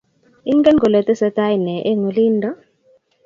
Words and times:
Ingen 0.51 0.77
kole 0.81 0.99
tesetai 1.07 1.53
neeng 1.65 2.01
olindo? 2.09 2.49